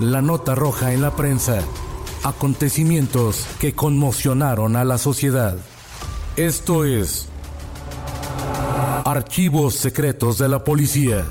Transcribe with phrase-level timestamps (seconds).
[0.00, 1.62] La nota roja en la prensa.
[2.22, 5.56] Acontecimientos que conmocionaron a la sociedad.
[6.36, 7.28] Esto es
[9.06, 11.24] Archivos Secretos de la Policía.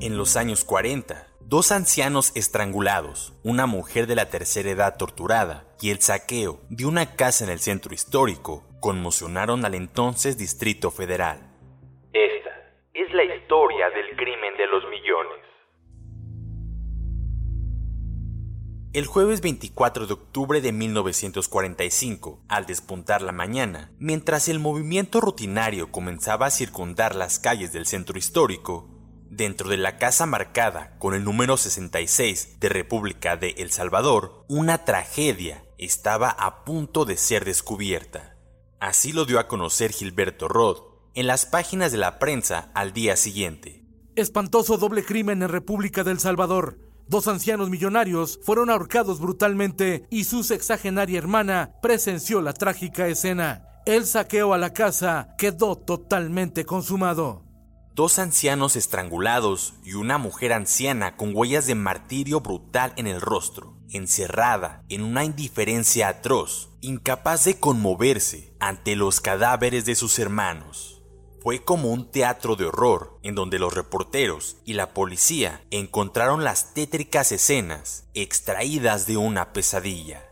[0.00, 5.90] En los años 40, dos ancianos estrangulados, una mujer de la tercera edad torturada y
[5.90, 11.49] el saqueo de una casa en el centro histórico conmocionaron al entonces Distrito Federal.
[18.92, 25.92] El jueves 24 de octubre de 1945, al despuntar la mañana, mientras el movimiento rutinario
[25.92, 28.90] comenzaba a circundar las calles del centro histórico,
[29.30, 34.84] dentro de la casa marcada con el número 66 de República de El Salvador, una
[34.84, 38.38] tragedia estaba a punto de ser descubierta.
[38.80, 40.78] Así lo dio a conocer Gilberto Rod
[41.14, 43.84] en las páginas de la prensa al día siguiente.
[44.16, 46.89] Espantoso doble crimen en República del Salvador.
[47.10, 53.66] Dos ancianos millonarios fueron ahorcados brutalmente y su sexagenaria hermana presenció la trágica escena.
[53.84, 57.42] El saqueo a la casa quedó totalmente consumado.
[57.96, 63.76] Dos ancianos estrangulados y una mujer anciana con huellas de martirio brutal en el rostro,
[63.90, 70.99] encerrada en una indiferencia atroz, incapaz de conmoverse ante los cadáveres de sus hermanos.
[71.42, 76.74] Fue como un teatro de horror en donde los reporteros y la policía encontraron las
[76.74, 80.26] tétricas escenas extraídas de una pesadilla.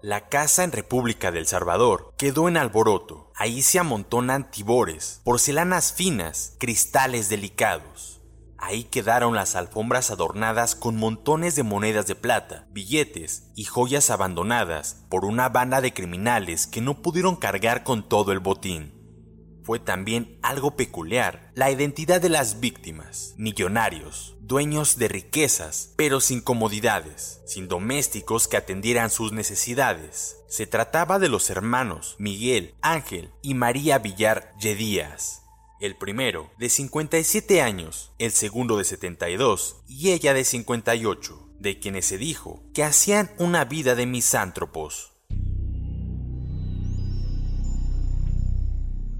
[0.00, 3.32] La casa en República del Salvador quedó en alboroto.
[3.34, 8.20] Ahí se amontonan tibores, porcelanas finas, cristales delicados.
[8.58, 15.04] Ahí quedaron las alfombras adornadas con montones de monedas de plata, billetes y joyas abandonadas
[15.08, 19.03] por una banda de criminales que no pudieron cargar con todo el botín.
[19.64, 26.42] Fue también algo peculiar la identidad de las víctimas, millonarios, dueños de riquezas, pero sin
[26.42, 30.36] comodidades, sin domésticos que atendieran sus necesidades.
[30.48, 35.40] Se trataba de los hermanos Miguel, Ángel y María Villar Yedías.
[35.80, 42.04] El primero de 57 años, el segundo de 72 y ella de 58, de quienes
[42.04, 45.13] se dijo que hacían una vida de misántropos.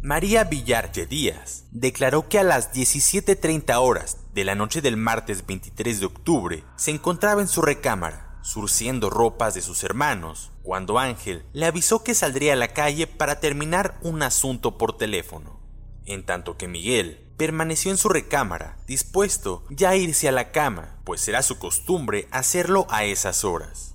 [0.05, 5.99] María Villarche Díaz declaró que a las 17.30 horas de la noche del martes 23
[5.99, 11.65] de octubre se encontraba en su recámara, surciendo ropas de sus hermanos, cuando Ángel le
[11.65, 15.59] avisó que saldría a la calle para terminar un asunto por teléfono.
[16.05, 20.99] En tanto que Miguel permaneció en su recámara, dispuesto ya a irse a la cama,
[21.05, 23.94] pues era su costumbre hacerlo a esas horas.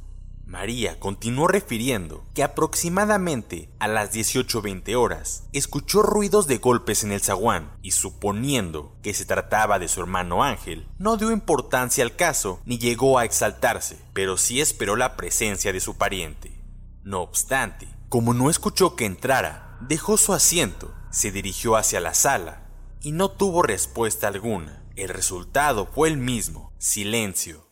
[0.49, 7.21] María continuó refiriendo que aproximadamente a las 18.20 horas escuchó ruidos de golpes en el
[7.21, 12.61] zaguán y suponiendo que se trataba de su hermano Ángel, no dio importancia al caso
[12.65, 16.63] ni llegó a exaltarse, pero sí esperó la presencia de su pariente.
[17.03, 22.63] No obstante, como no escuchó que entrara, dejó su asiento, se dirigió hacia la sala
[23.01, 24.83] y no tuvo respuesta alguna.
[24.95, 27.68] El resultado fue el mismo, silencio.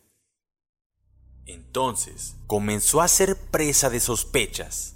[1.47, 4.95] Entonces comenzó a ser presa de sospechas.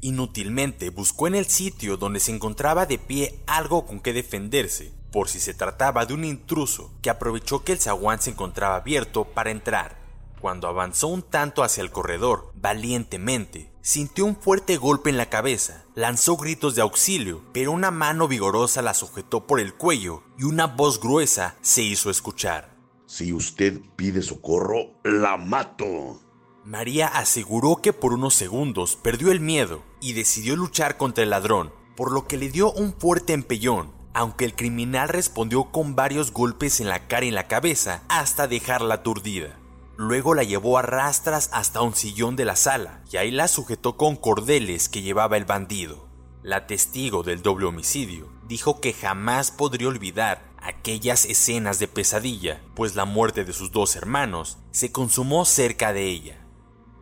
[0.00, 5.28] Inútilmente buscó en el sitio donde se encontraba de pie algo con que defenderse, por
[5.28, 9.50] si se trataba de un intruso que aprovechó que el zaguán se encontraba abierto para
[9.50, 9.98] entrar.
[10.40, 15.84] Cuando avanzó un tanto hacia el corredor, valientemente, sintió un fuerte golpe en la cabeza,
[15.94, 20.66] lanzó gritos de auxilio, pero una mano vigorosa la sujetó por el cuello y una
[20.66, 22.75] voz gruesa se hizo escuchar.
[23.06, 26.20] Si usted pide socorro, la mato.
[26.64, 31.72] María aseguró que por unos segundos perdió el miedo y decidió luchar contra el ladrón,
[31.96, 36.80] por lo que le dio un fuerte empellón, aunque el criminal respondió con varios golpes
[36.80, 39.56] en la cara y en la cabeza hasta dejarla aturdida.
[39.96, 43.96] Luego la llevó a rastras hasta un sillón de la sala y ahí la sujetó
[43.96, 46.08] con cordeles que llevaba el bandido.
[46.42, 52.94] La testigo del doble homicidio dijo que jamás podría olvidar aquellas escenas de pesadilla, pues
[52.94, 56.46] la muerte de sus dos hermanos se consumó cerca de ella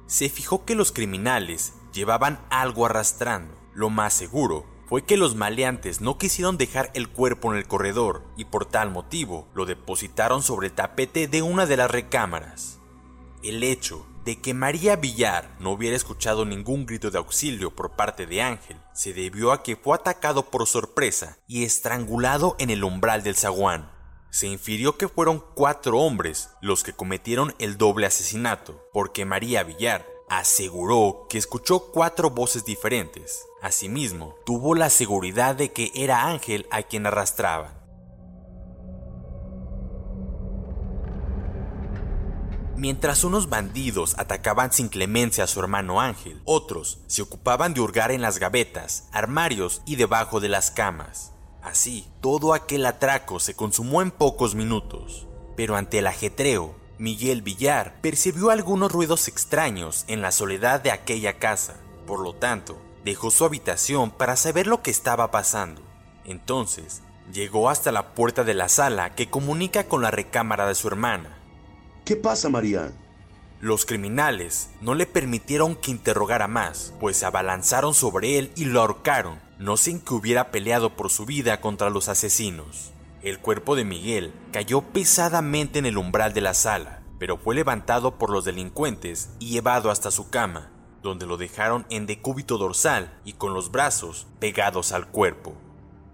[0.06, 3.54] se fijó que los criminales llevaban algo arrastrando.
[3.74, 8.24] Lo más seguro fue que los maleantes no quisieron dejar el cuerpo en el corredor
[8.36, 12.78] y por tal motivo lo depositaron sobre el tapete de una de las recámaras.
[13.42, 18.26] El hecho de que María Villar no hubiera escuchado ningún grito de auxilio por parte
[18.26, 23.22] de Ángel se debió a que fue atacado por sorpresa y estrangulado en el umbral
[23.22, 23.94] del zaguán
[24.34, 30.04] se infirió que fueron cuatro hombres los que cometieron el doble asesinato, porque María Villar
[30.28, 33.46] aseguró que escuchó cuatro voces diferentes.
[33.62, 37.83] Asimismo, tuvo la seguridad de que era Ángel a quien arrastraban.
[42.76, 48.10] Mientras unos bandidos atacaban sin clemencia a su hermano Ángel, otros se ocupaban de hurgar
[48.10, 51.32] en las gavetas, armarios y debajo de las camas.
[51.62, 55.26] Así, todo aquel atraco se consumó en pocos minutos,
[55.56, 61.38] pero ante el ajetreo, Miguel Villar percibió algunos ruidos extraños en la soledad de aquella
[61.38, 61.76] casa.
[62.06, 65.80] Por lo tanto, dejó su habitación para saber lo que estaba pasando.
[66.24, 70.88] Entonces, llegó hasta la puerta de la sala que comunica con la recámara de su
[70.88, 71.33] hermana.
[72.04, 72.92] ¿Qué pasa, María?
[73.62, 78.82] Los criminales no le permitieron que interrogara más, pues se abalanzaron sobre él y lo
[78.82, 82.92] ahorcaron, no sin que hubiera peleado por su vida contra los asesinos.
[83.22, 88.18] El cuerpo de Miguel cayó pesadamente en el umbral de la sala, pero fue levantado
[88.18, 90.70] por los delincuentes y llevado hasta su cama,
[91.02, 95.54] donde lo dejaron en decúbito dorsal y con los brazos pegados al cuerpo.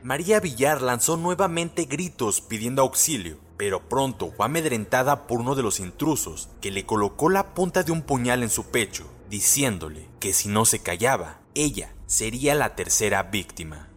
[0.04, 5.80] María Villar lanzó nuevamente gritos pidiendo auxilio, pero pronto fue amedrentada por uno de los
[5.80, 10.48] intrusos que le colocó la punta de un puñal en su pecho, diciéndole que si
[10.48, 13.90] no se callaba, ella sería la tercera víctima.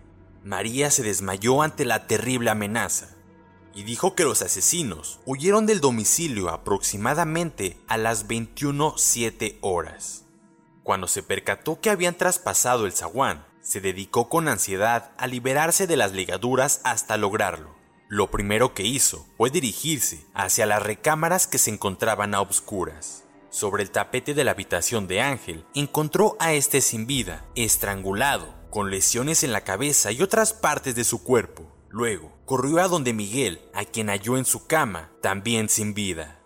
[0.43, 3.15] María se desmayó ante la terrible amenaza
[3.73, 10.25] y dijo que los asesinos huyeron del domicilio aproximadamente a las 21.07 horas.
[10.83, 15.95] Cuando se percató que habían traspasado el zaguán, se dedicó con ansiedad a liberarse de
[15.95, 17.72] las ligaduras hasta lograrlo.
[18.13, 23.23] Lo primero que hizo fue dirigirse hacia las recámaras que se encontraban a obscuras.
[23.49, 28.91] Sobre el tapete de la habitación de Ángel encontró a este sin vida, estrangulado, con
[28.91, 31.75] lesiones en la cabeza y otras partes de su cuerpo.
[31.89, 36.39] Luego, corrió a donde Miguel, a quien halló en su cama, también sin vida.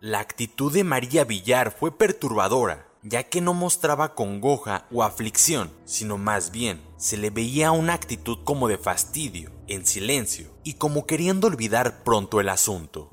[0.00, 6.18] La actitud de María Villar fue perturbadora, ya que no mostraba congoja o aflicción, sino
[6.18, 11.46] más bien se le veía una actitud como de fastidio, en silencio, y como queriendo
[11.46, 13.10] olvidar pronto el asunto.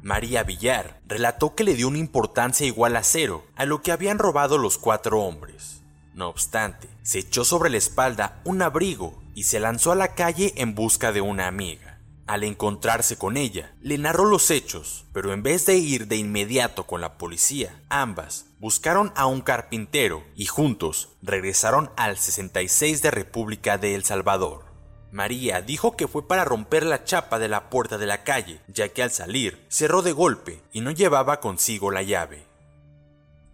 [0.00, 4.18] María Villar relató que le dio una importancia igual a cero a lo que habían
[4.18, 5.82] robado los cuatro hombres.
[6.14, 10.54] No obstante, se echó sobre la espalda un abrigo y se lanzó a la calle
[10.56, 11.91] en busca de una amiga.
[12.32, 16.86] Al encontrarse con ella, le narró los hechos, pero en vez de ir de inmediato
[16.86, 23.76] con la policía, ambas buscaron a un carpintero y juntos regresaron al 66 de República
[23.76, 24.64] de El Salvador.
[25.10, 28.88] María dijo que fue para romper la chapa de la puerta de la calle, ya
[28.88, 32.46] que al salir cerró de golpe y no llevaba consigo la llave.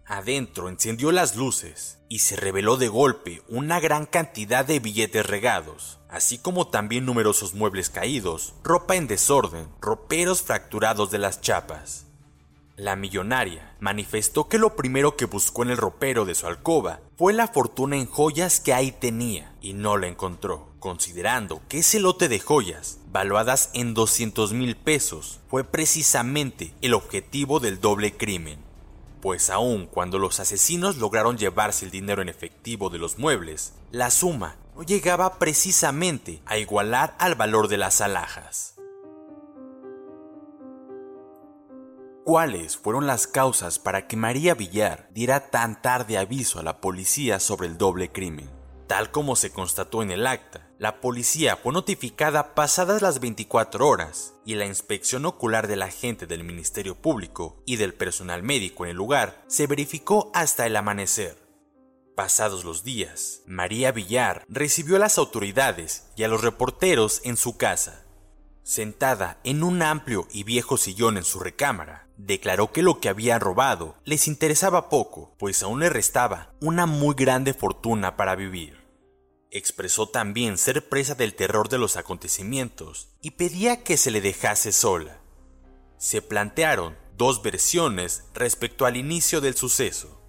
[0.05, 5.98] Adentro encendió las luces y se reveló de golpe una gran cantidad de billetes regados,
[6.09, 12.05] así como también numerosos muebles caídos, ropa en desorden, roperos fracturados de las chapas.
[12.75, 17.33] La millonaria manifestó que lo primero que buscó en el ropero de su alcoba fue
[17.33, 22.29] la fortuna en joyas que ahí tenía y no la encontró, considerando que ese lote
[22.29, 28.59] de joyas, valuadas en 200 mil pesos, fue precisamente el objetivo del doble crimen.
[29.21, 34.09] Pues aun cuando los asesinos lograron llevarse el dinero en efectivo de los muebles, la
[34.09, 38.75] suma llegaba precisamente a igualar al valor de las alhajas.
[42.29, 47.39] ¿Cuáles fueron las causas para que María Villar diera tan tarde aviso a la policía
[47.39, 48.47] sobre el doble crimen?
[48.85, 54.35] Tal como se constató en el acta, la policía fue notificada pasadas las 24 horas
[54.45, 58.97] y la inspección ocular del agente del Ministerio Público y del personal médico en el
[58.97, 61.35] lugar se verificó hasta el amanecer.
[62.19, 67.55] Pasados los días, María Villar recibió a las autoridades y a los reporteros en su
[67.55, 68.03] casa
[68.61, 73.39] sentada en un amplio y viejo sillón en su recámara, declaró que lo que había
[73.39, 78.85] robado les interesaba poco, pues aún le restaba una muy grande fortuna para vivir.
[79.49, 84.73] Expresó también ser presa del terror de los acontecimientos y pedía que se le dejase
[84.73, 85.21] sola.
[85.97, 90.21] Se plantearon dos versiones respecto al inicio del suceso.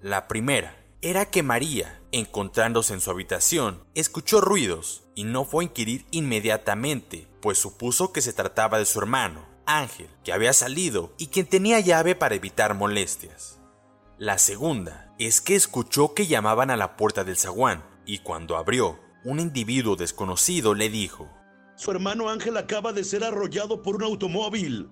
[0.00, 5.66] La primera era que María, encontrándose en su habitación, escuchó ruidos y no fue a
[5.66, 11.28] inquirir inmediatamente, pues supuso que se trataba de su hermano, Ángel, que había salido y
[11.28, 13.58] quien tenía llave para evitar molestias.
[14.18, 18.98] La segunda es que escuchó que llamaban a la puerta del zaguán y cuando abrió,
[19.24, 21.30] un individuo desconocido le dijo,
[21.76, 24.90] Su hermano Ángel acaba de ser arrollado por un automóvil.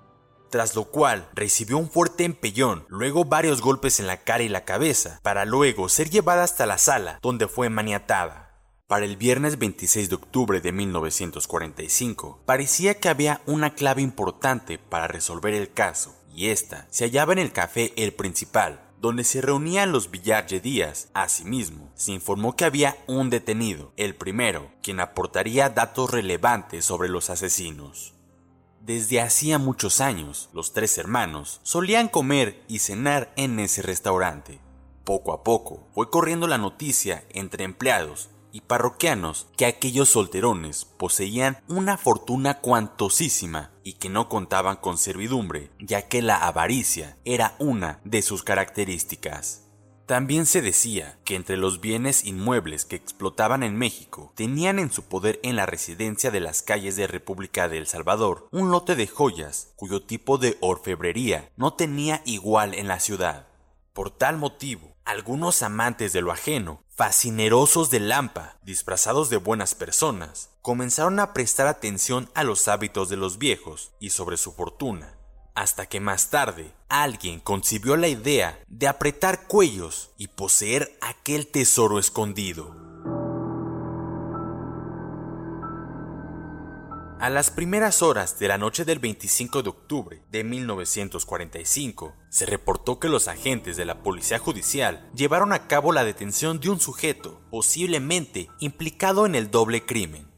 [0.50, 4.64] Tras lo cual recibió un fuerte empellón, luego varios golpes en la cara y la
[4.64, 8.48] cabeza, para luego ser llevada hasta la sala, donde fue maniatada.
[8.86, 15.06] Para el viernes 26 de octubre de 1945, parecía que había una clave importante para
[15.06, 19.92] resolver el caso, y esta se hallaba en el café El Principal, donde se reunían
[19.92, 21.08] los Villarge Díaz.
[21.12, 27.28] Asimismo, se informó que había un detenido, el primero, quien aportaría datos relevantes sobre los
[27.28, 28.14] asesinos.
[28.80, 34.60] Desde hacía muchos años, los tres hermanos solían comer y cenar en ese restaurante.
[35.04, 41.62] Poco a poco fue corriendo la noticia entre empleados y parroquianos que aquellos solterones poseían
[41.68, 48.00] una fortuna cuantosísima y que no contaban con servidumbre, ya que la avaricia era una
[48.04, 49.67] de sus características.
[50.08, 55.02] También se decía que entre los bienes inmuebles que explotaban en México tenían en su
[55.02, 59.06] poder en la residencia de las calles de República de El Salvador un lote de
[59.06, 63.48] joyas cuyo tipo de orfebrería no tenía igual en la ciudad.
[63.92, 70.48] Por tal motivo, algunos amantes de lo ajeno, fascinerosos de Lampa, disfrazados de buenas personas,
[70.62, 75.17] comenzaron a prestar atención a los hábitos de los viejos y sobre su fortuna
[75.58, 81.98] hasta que más tarde alguien concibió la idea de apretar cuellos y poseer aquel tesoro
[81.98, 82.76] escondido.
[87.18, 93.00] A las primeras horas de la noche del 25 de octubre de 1945, se reportó
[93.00, 97.40] que los agentes de la Policía Judicial llevaron a cabo la detención de un sujeto
[97.50, 100.28] posiblemente implicado en el doble crimen.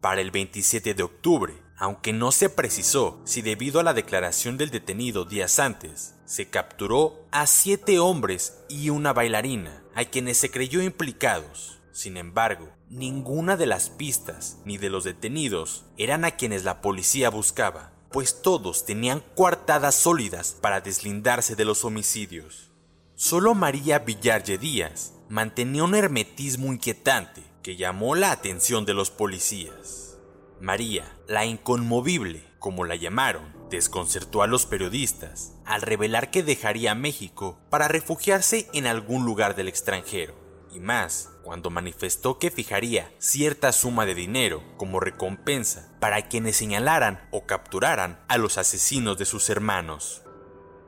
[0.00, 4.70] Para el 27 de octubre, aunque no se precisó si debido a la declaración del
[4.70, 10.82] detenido días antes, se capturó a siete hombres y una bailarina, a quienes se creyó
[10.82, 11.80] implicados.
[11.92, 17.30] Sin embargo, ninguna de las pistas ni de los detenidos eran a quienes la policía
[17.30, 22.70] buscaba, pues todos tenían coartadas sólidas para deslindarse de los homicidios.
[23.16, 30.03] Solo María Villarge Díaz mantenía un hermetismo inquietante que llamó la atención de los policías.
[30.64, 37.60] María, la inconmovible, como la llamaron, desconcertó a los periodistas al revelar que dejaría México
[37.68, 40.34] para refugiarse en algún lugar del extranjero,
[40.72, 47.28] y más cuando manifestó que fijaría cierta suma de dinero como recompensa para quienes señalaran
[47.30, 50.22] o capturaran a los asesinos de sus hermanos.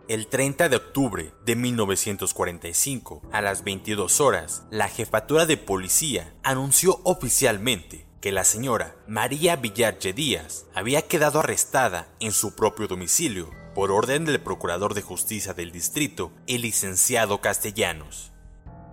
[0.08, 6.98] El 30 de octubre de 1945, a las 22 horas, la jefatura de policía anunció
[7.04, 13.92] oficialmente que la señora María Villarche Díaz había quedado arrestada en su propio domicilio por
[13.92, 18.32] orden del Procurador de Justicia del Distrito, el licenciado Castellanos.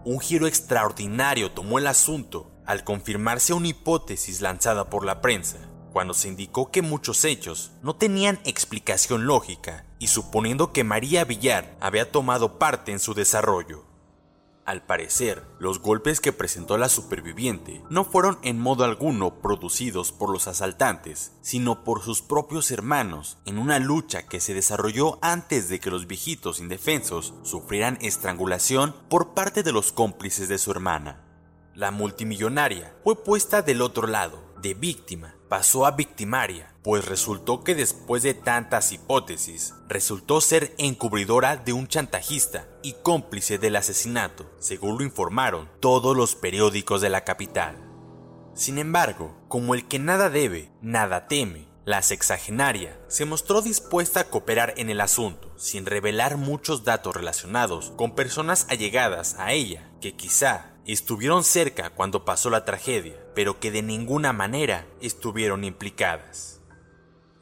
[0.03, 5.57] Un giro extraordinario tomó el asunto al confirmarse una hipótesis lanzada por la prensa,
[5.93, 11.77] cuando se indicó que muchos hechos no tenían explicación lógica y suponiendo que María Villar
[11.79, 13.85] había tomado parte en su desarrollo.
[14.65, 20.31] Al parecer, los golpes que presentó la superviviente no fueron en modo alguno producidos por
[20.31, 25.81] los asaltantes, sino por sus propios hermanos en una lucha que se desarrolló antes de
[25.81, 31.25] que los viejitos indefensos sufrieran estrangulación por parte de los cómplices de su hermana.
[31.75, 37.75] La multimillonaria fue puesta del otro lado, de víctima, pasó a victimaria, pues resultó que
[37.75, 44.97] después de tantas hipótesis, resultó ser encubridora de un chantajista y cómplice del asesinato, según
[44.97, 47.77] lo informaron todos los periódicos de la capital.
[48.53, 54.23] Sin embargo, como el que nada debe, nada teme, la sexagenaria se mostró dispuesta a
[54.25, 60.15] cooperar en el asunto, sin revelar muchos datos relacionados con personas allegadas a ella, que
[60.15, 66.61] quizá estuvieron cerca cuando pasó la tragedia, pero que de ninguna manera estuvieron implicadas.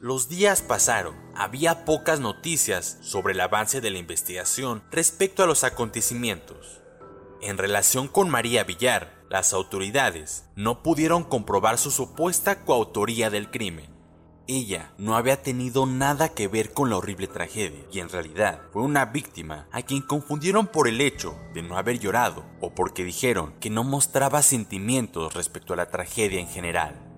[0.02, 5.62] Los días pasaron, había pocas noticias sobre el avance de la investigación respecto a los
[5.62, 6.80] acontecimientos.
[7.40, 13.92] En relación con María Villar, las autoridades no pudieron comprobar su supuesta coautoría del crimen.
[14.48, 18.82] ella no había tenido nada que ver con la horrible tragedia y en realidad fue
[18.82, 23.54] una víctima a quien confundieron por el hecho de no haber llorado o porque dijeron
[23.60, 27.11] que no mostraba sentimientos respecto a la tragedia en general.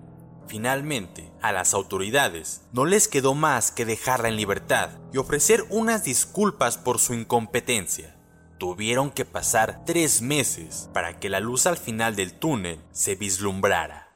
[0.47, 6.03] Finalmente, a las autoridades no les quedó más que dejarla en libertad y ofrecer unas
[6.03, 8.15] disculpas por su incompetencia.
[8.59, 14.13] Tuvieron que pasar tres meses para que la luz al final del túnel se vislumbrara.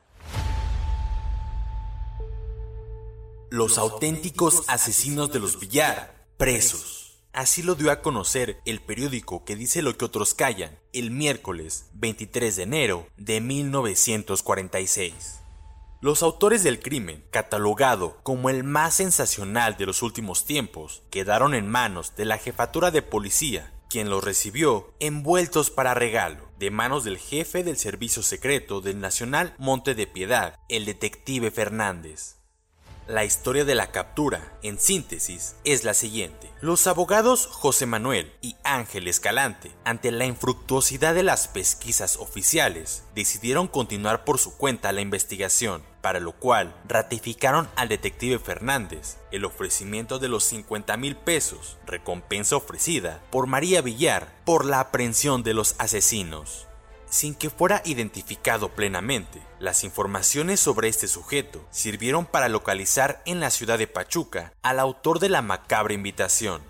[3.50, 7.20] Los auténticos asesinos de los Villar, presos.
[7.34, 11.90] Así lo dio a conocer el periódico que dice lo que otros callan, el miércoles
[11.94, 15.40] 23 de enero de 1946.
[16.01, 21.68] Los autores del crimen, catalogado como el más sensacional de los últimos tiempos, quedaron en
[21.68, 27.18] manos de la jefatura de policía, quien los recibió envueltos para regalo, de manos del
[27.18, 32.38] jefe del servicio secreto del Nacional Monte de Piedad, el detective Fernández.
[33.10, 36.51] La historia de la captura, en síntesis, es la siguiente.
[36.62, 43.68] Los abogados José Manuel y Ángel Escalante, ante la infructuosidad de las pesquisas oficiales, decidieron
[43.68, 50.20] continuar por su cuenta la investigación, para lo cual ratificaron al detective Fernández el ofrecimiento
[50.20, 55.74] de los 50 mil pesos, recompensa ofrecida por María Villar por la aprehensión de los
[55.80, 56.69] asesinos
[57.10, 59.42] sin que fuera identificado plenamente.
[59.60, 65.20] Las informaciones sobre este sujeto sirvieron para localizar en la ciudad de Pachuca al autor
[65.20, 66.62] de la macabra invitación.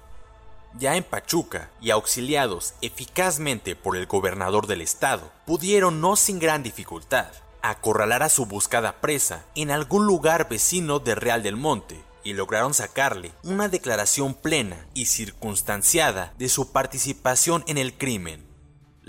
[0.78, 6.64] Ya en Pachuca, y auxiliados eficazmente por el gobernador del estado, pudieron no sin gran
[6.64, 7.28] dificultad
[7.62, 12.74] acorralar a su buscada presa en algún lugar vecino de Real del Monte y lograron
[12.74, 18.49] sacarle una declaración plena y circunstanciada de su participación en el crimen.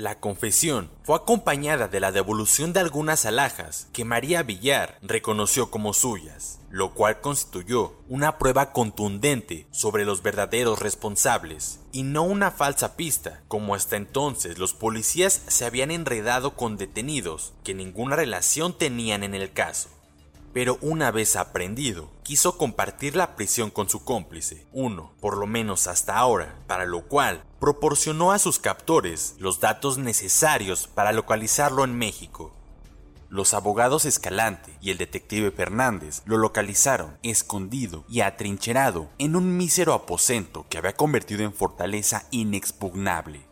[0.00, 5.92] La confesión fue acompañada de la devolución de algunas alhajas que María Villar reconoció como
[5.92, 12.96] suyas, lo cual constituyó una prueba contundente sobre los verdaderos responsables, y no una falsa
[12.96, 19.22] pista, como hasta entonces los policías se habían enredado con detenidos que ninguna relación tenían
[19.22, 19.90] en el caso.
[20.54, 25.88] Pero una vez aprendido, quiso compartir la prisión con su cómplice, uno, por lo menos
[25.88, 31.96] hasta ahora, para lo cual proporcionó a sus captores los datos necesarios para localizarlo en
[31.96, 32.56] México.
[33.28, 39.92] Los abogados Escalante y el detective Fernández lo localizaron escondido y atrincherado en un mísero
[39.92, 43.49] aposento que había convertido en fortaleza inexpugnable.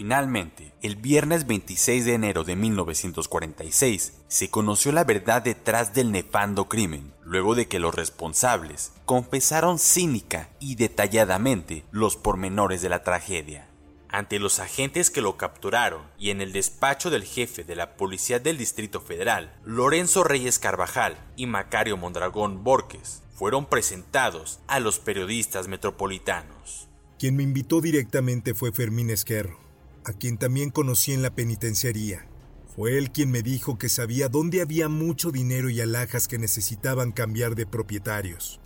[0.00, 6.70] Finalmente, el viernes 26 de enero de 1946, se conoció la verdad detrás del nefando
[6.70, 13.68] crimen, luego de que los responsables confesaron cínica y detalladamente los pormenores de la tragedia.
[14.08, 18.38] Ante los agentes que lo capturaron y en el despacho del jefe de la Policía
[18.38, 25.68] del Distrito Federal, Lorenzo Reyes Carvajal y Macario Mondragón Borges, fueron presentados a los periodistas
[25.68, 26.88] metropolitanos.
[27.18, 29.69] Quien me invitó directamente fue Fermín Esquerro
[30.04, 32.26] a quien también conocí en la penitenciaría.
[32.74, 37.12] Fue él quien me dijo que sabía dónde había mucho dinero y alhajas que necesitaban
[37.12, 38.60] cambiar de propietarios.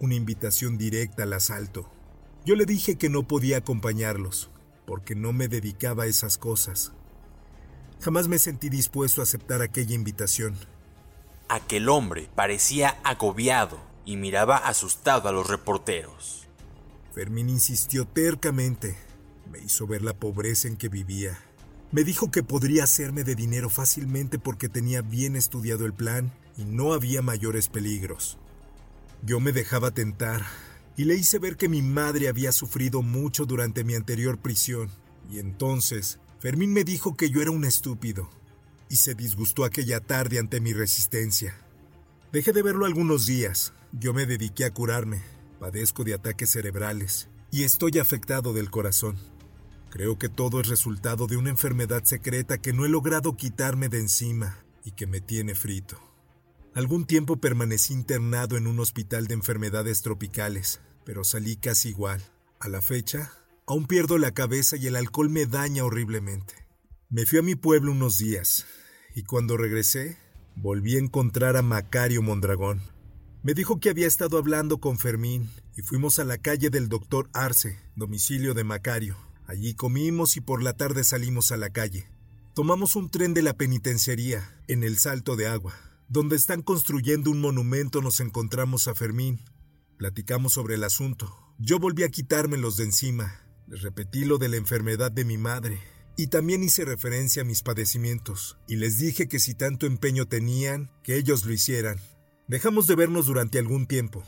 [0.00, 1.90] Una invitación directa al asalto.
[2.44, 4.50] Yo le dije que no podía acompañarlos,
[4.86, 6.92] porque no me dedicaba a esas cosas.
[8.00, 10.56] Jamás me sentí dispuesto a aceptar aquella invitación.
[11.48, 16.48] Aquel hombre parecía agobiado y miraba asustado a los reporteros.
[17.14, 18.96] Fermín insistió tercamente
[19.54, 21.38] me hizo ver la pobreza en que vivía.
[21.92, 26.64] Me dijo que podría hacerme de dinero fácilmente porque tenía bien estudiado el plan y
[26.64, 28.36] no había mayores peligros.
[29.22, 30.44] Yo me dejaba tentar
[30.96, 34.90] y le hice ver que mi madre había sufrido mucho durante mi anterior prisión.
[35.30, 38.28] Y entonces Fermín me dijo que yo era un estúpido
[38.88, 41.54] y se disgustó aquella tarde ante mi resistencia.
[42.32, 43.72] Dejé de verlo algunos días.
[43.92, 45.22] Yo me dediqué a curarme.
[45.60, 49.16] Padezco de ataques cerebrales y estoy afectado del corazón.
[49.94, 54.00] Creo que todo es resultado de una enfermedad secreta que no he logrado quitarme de
[54.00, 56.00] encima y que me tiene frito.
[56.74, 62.20] Algún tiempo permanecí internado en un hospital de enfermedades tropicales, pero salí casi igual.
[62.58, 63.30] A la fecha,
[63.68, 66.54] aún pierdo la cabeza y el alcohol me daña horriblemente.
[67.08, 68.66] Me fui a mi pueblo unos días,
[69.14, 70.18] y cuando regresé,
[70.56, 72.82] volví a encontrar a Macario Mondragón.
[73.44, 77.30] Me dijo que había estado hablando con Fermín y fuimos a la calle del doctor
[77.32, 79.33] Arce, domicilio de Macario.
[79.46, 82.08] Allí comimos y por la tarde salimos a la calle.
[82.54, 85.74] Tomamos un tren de la penitenciaría, en el Salto de Agua.
[86.08, 89.40] Donde están construyendo un monumento nos encontramos a Fermín.
[89.96, 91.34] Platicamos sobre el asunto.
[91.58, 93.40] Yo volví a quitármelos de encima.
[93.66, 95.80] Les repetí lo de la enfermedad de mi madre.
[96.16, 98.56] Y también hice referencia a mis padecimientos.
[98.68, 101.98] Y les dije que si tanto empeño tenían, que ellos lo hicieran.
[102.46, 104.22] Dejamos de vernos durante algún tiempo,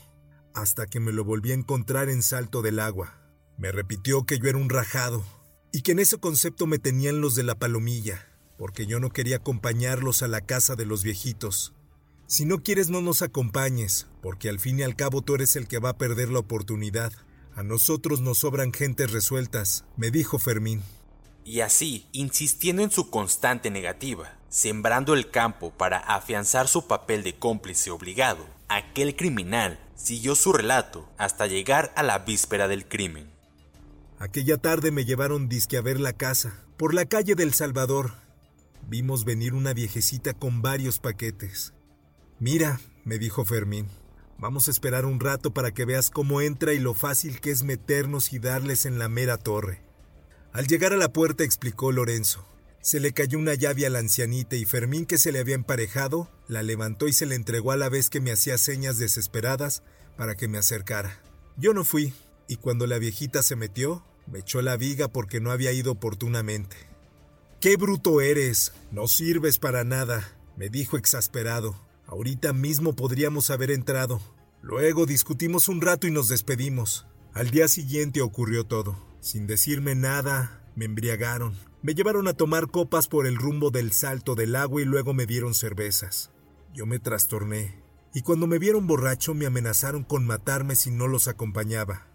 [0.55, 3.26] hasta que me lo volví a encontrar en Salto del Agua.
[3.59, 5.25] Me repitió que yo era un rajado
[5.73, 8.27] y que en ese concepto me tenían los de la palomilla,
[8.59, 11.73] porque yo no quería acompañarlos a la casa de los viejitos.
[12.27, 15.69] Si no quieres no nos acompañes, porque al fin y al cabo tú eres el
[15.69, 17.13] que va a perder la oportunidad.
[17.55, 20.83] A nosotros nos sobran gentes resueltas, me dijo Fermín.
[21.45, 27.37] Y así, insistiendo en su constante negativa, sembrando el campo para afianzar su papel de
[27.37, 33.36] cómplice obligado, aquel criminal siguió su relato hasta llegar a la víspera del crimen.
[34.19, 38.15] Aquella tarde me llevaron disque a ver la casa, por la calle del Salvador.
[38.89, 41.75] Vimos venir una viejecita con varios paquetes.
[42.39, 43.89] Mira, me dijo Fermín,
[44.39, 47.63] vamos a esperar un rato para que veas cómo entra y lo fácil que es
[47.63, 49.83] meternos y darles en la mera torre.
[50.53, 52.47] Al llegar a la puerta explicó Lorenzo.
[52.81, 56.31] Se le cayó una llave a la ancianita y Fermín, que se le había emparejado,
[56.49, 59.83] la levantó y se le entregó a la vez que me hacía señas desesperadas
[60.17, 61.21] para que me acercara.
[61.57, 62.15] Yo no fui,
[62.49, 66.77] y cuando la viejita se metió, me echó la viga porque no había ido oportunamente.
[67.61, 68.73] ¡Qué bruto eres!
[68.91, 71.81] No sirves para nada, me dijo exasperado.
[72.07, 74.21] Ahorita mismo podríamos haber entrado.
[74.63, 77.07] Luego discutimos un rato y nos despedimos.
[77.35, 78.97] Al día siguiente ocurrió todo.
[79.21, 81.57] Sin decirme nada, me embriagaron.
[81.83, 85.27] Me llevaron a tomar copas por el rumbo del salto del agua y luego me
[85.27, 86.31] dieron cervezas.
[86.75, 87.83] Yo me trastorné,
[88.13, 92.07] y cuando me vieron borracho me amenazaron con matarme si no los acompañaba.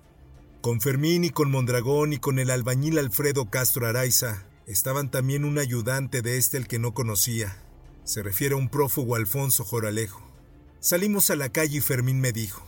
[0.61, 5.57] Con Fermín y con Mondragón y con el albañil Alfredo Castro Araiza estaban también un
[5.57, 7.57] ayudante de este el que no conocía.
[8.03, 10.21] Se refiere a un prófugo Alfonso Joralejo.
[10.79, 12.63] Salimos a la calle y Fermín me dijo,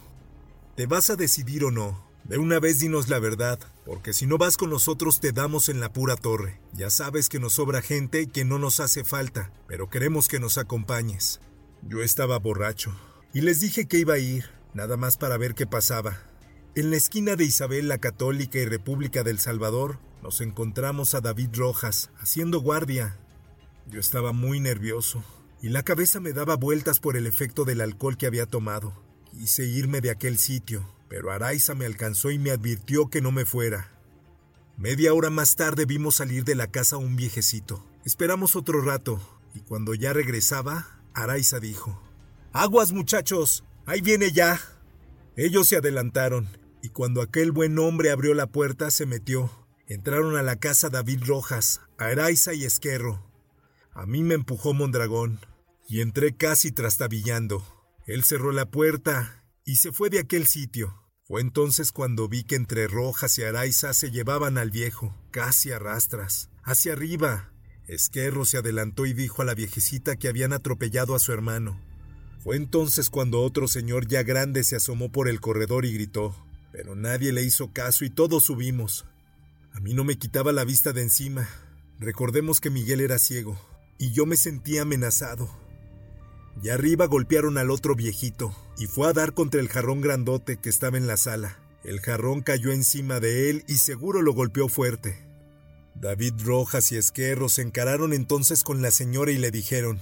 [0.76, 2.04] ¿te vas a decidir o no?
[2.24, 5.80] De una vez dinos la verdad, porque si no vas con nosotros te damos en
[5.80, 6.60] la pura torre.
[6.74, 10.40] Ya sabes que nos sobra gente y que no nos hace falta, pero queremos que
[10.40, 11.42] nos acompañes.
[11.84, 12.92] Yo estaba borracho,
[13.36, 16.33] y les dije que iba a ir, nada más para ver qué pasaba.
[16.76, 21.50] En la esquina de Isabel la Católica y República del Salvador, nos encontramos a David
[21.54, 23.20] Rojas, haciendo guardia.
[23.92, 25.24] Yo estaba muy nervioso,
[25.62, 28.92] y la cabeza me daba vueltas por el efecto del alcohol que había tomado.
[29.30, 33.46] Quise irme de aquel sitio, pero Araiza me alcanzó y me advirtió que no me
[33.46, 33.92] fuera.
[34.76, 37.86] Media hora más tarde vimos salir de la casa un viejecito.
[38.04, 39.22] Esperamos otro rato,
[39.54, 42.02] y cuando ya regresaba, Araiza dijo,
[42.52, 44.60] Aguas muchachos, ahí viene ya.
[45.36, 46.48] Ellos se adelantaron,
[46.84, 49.50] y cuando aquel buen hombre abrió la puerta se metió.
[49.88, 53.26] Entraron a la casa David Rojas, Araiza y Esquerro.
[53.94, 55.40] A mí me empujó Mondragón,
[55.88, 57.66] y entré casi trastabillando.
[58.06, 60.94] Él cerró la puerta y se fue de aquel sitio.
[61.24, 65.80] Fue entonces cuando vi que entre Rojas y Araiza se llevaban al viejo, casi a
[65.80, 67.54] rastras, hacia arriba.
[67.88, 71.80] Esquerro se adelantó y dijo a la viejecita que habían atropellado a su hermano.
[72.44, 76.36] Fue entonces cuando otro señor ya grande se asomó por el corredor y gritó,
[76.74, 79.06] pero nadie le hizo caso y todos subimos.
[79.74, 81.48] A mí no me quitaba la vista de encima.
[82.00, 83.56] Recordemos que Miguel era ciego,
[84.00, 85.56] y yo me sentía amenazado.
[86.64, 90.70] Y arriba golpearon al otro viejito, y fue a dar contra el jarrón grandote que
[90.70, 91.60] estaba en la sala.
[91.84, 95.28] El jarrón cayó encima de él y seguro lo golpeó fuerte.
[95.94, 100.00] David Rojas y Esquerro se encararon entonces con la señora y le dijeron,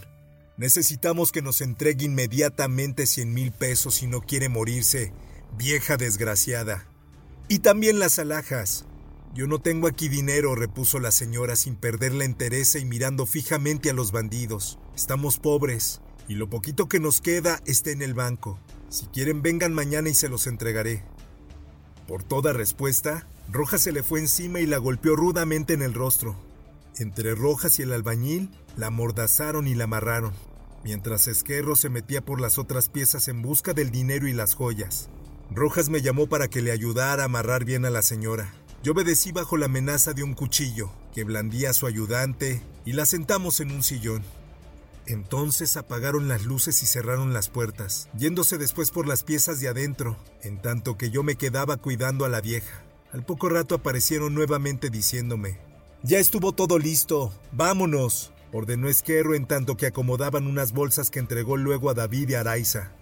[0.56, 5.12] Necesitamos que nos entregue inmediatamente cien mil pesos si no quiere morirse,
[5.58, 6.86] vieja desgraciada.
[7.48, 8.86] Y también las alhajas.
[9.34, 13.90] Yo no tengo aquí dinero, repuso la señora sin perder la entereza y mirando fijamente
[13.90, 14.78] a los bandidos.
[14.96, 18.60] Estamos pobres y lo poquito que nos queda está en el banco.
[18.90, 21.04] Si quieren vengan mañana y se los entregaré.
[22.08, 26.36] Por toda respuesta, Rojas se le fue encima y la golpeó rudamente en el rostro.
[26.98, 30.34] Entre Rojas y el albañil la amordazaron y la amarraron,
[30.84, 35.10] mientras Esquerro se metía por las otras piezas en busca del dinero y las joyas.
[35.54, 38.54] Rojas me llamó para que le ayudara a amarrar bien a la señora.
[38.84, 43.06] Yo obedecí bajo la amenaza de un cuchillo que blandía a su ayudante y la
[43.06, 44.24] sentamos en un sillón.
[45.06, 50.16] Entonces apagaron las luces y cerraron las puertas, yéndose después por las piezas de adentro,
[50.42, 52.84] en tanto que yo me quedaba cuidando a la vieja.
[53.12, 55.60] Al poco rato aparecieron nuevamente diciéndome,
[56.02, 61.58] Ya estuvo todo listo, vámonos, ordenó Esquerro en tanto que acomodaban unas bolsas que entregó
[61.58, 62.94] luego a David y Araiza.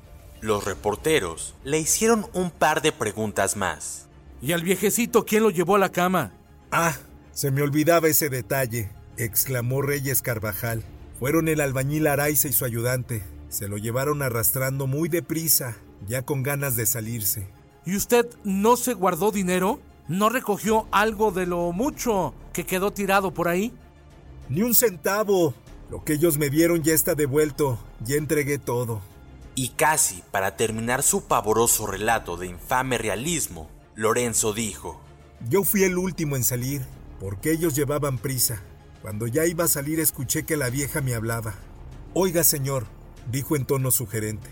[0.42, 4.08] Los reporteros le hicieron un par de preguntas más.
[4.42, 6.32] ¿Y al viejecito quién lo llevó a la cama?
[6.72, 6.96] Ah,
[7.34, 10.84] se me olvidaba ese detalle, exclamó Reyes Carvajal.
[11.20, 13.22] Fueron el albañil Araiza y su ayudante.
[13.50, 15.76] Se lo llevaron arrastrando muy deprisa,
[16.08, 17.50] ya con ganas de salirse.
[17.86, 19.82] ¿Y usted no se guardó dinero?
[20.08, 23.74] ¿No recogió algo de lo mucho que quedó tirado por ahí?
[24.48, 25.54] Ni un centavo.
[25.92, 27.78] Lo que ellos me dieron ya está devuelto.
[28.06, 29.02] Ya entregué todo.
[29.62, 35.02] Y casi para terminar su pavoroso relato de infame realismo, Lorenzo dijo,
[35.50, 36.82] Yo fui el último en salir,
[37.20, 38.62] porque ellos llevaban prisa.
[39.02, 41.56] Cuando ya iba a salir escuché que la vieja me hablaba.
[42.14, 42.88] Oiga, señor,
[43.30, 44.50] dijo en tono sugerente,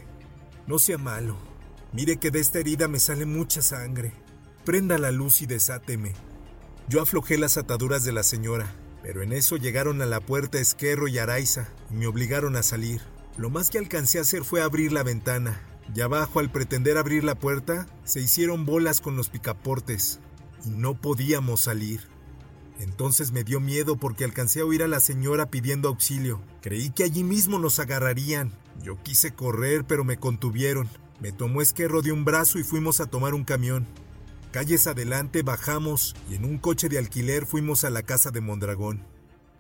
[0.68, 1.38] no sea malo.
[1.94, 4.12] Mire que de esta herida me sale mucha sangre.
[4.66, 6.16] Prenda la luz y desáteme.
[6.90, 11.08] Yo aflojé las ataduras de la señora, pero en eso llegaron a la puerta Esquerro
[11.08, 13.02] y Araiza y me obligaron a salir.
[13.38, 15.62] Lo más que alcancé a hacer fue abrir la ventana.
[15.94, 20.20] Y abajo, al pretender abrir la puerta, se hicieron bolas con los picaportes
[20.66, 22.02] y no podíamos salir.
[22.80, 26.42] Entonces me dio miedo porque alcancé a oír a la señora pidiendo auxilio.
[26.62, 28.52] Creí que allí mismo nos agarrarían.
[28.84, 30.90] Yo quise correr, pero me contuvieron.
[31.20, 33.88] Me tomó Esquerro de un brazo y fuimos a tomar un camión.
[34.52, 39.04] Calles adelante bajamos y en un coche de alquiler fuimos a la casa de Mondragón.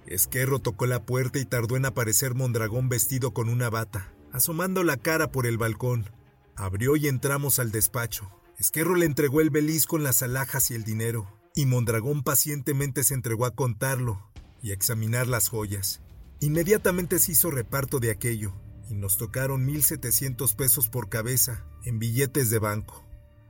[0.07, 4.97] Esquerro tocó la puerta y tardó en aparecer Mondragón vestido con una bata, asomando la
[4.97, 6.09] cara por el balcón.
[6.55, 8.31] Abrió y entramos al despacho.
[8.57, 13.15] Esquerro le entregó el beliz con las alhajas y el dinero y Mondragón pacientemente se
[13.15, 14.21] entregó a contarlo
[14.61, 16.01] y a examinar las joyas.
[16.39, 18.53] Inmediatamente se hizo reparto de aquello
[18.91, 23.03] y nos tocaron 1.700 pesos por cabeza en billetes de banco.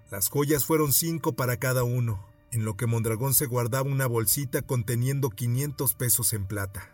[0.10, 4.62] Las joyas fueron cinco para cada uno, en lo que Mondragón se guardaba una bolsita
[4.62, 6.94] conteniendo 500 pesos en plata.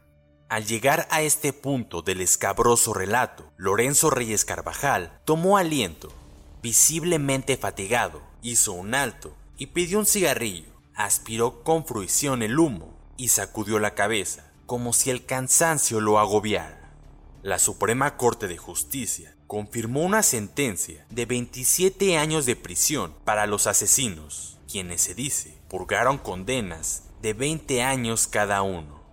[0.50, 6.14] Al llegar a este punto del escabroso relato, Lorenzo Reyes Carvajal tomó aliento.
[6.62, 13.30] Visiblemente fatigado, hizo un alto y pidió un cigarrillo aspiró con fruición el humo y
[13.30, 16.94] sacudió la cabeza, como si el cansancio lo agobiara.
[17.42, 23.68] La Suprema Corte de Justicia confirmó una sentencia de 27 años de prisión para los
[23.68, 29.04] asesinos, quienes se dice purgaron condenas de 20 años cada uno.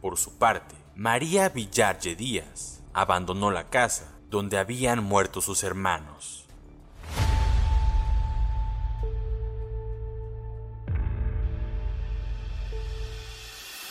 [0.00, 6.41] Por su parte, María Villarge Díaz abandonó la casa donde habían muerto sus hermanos.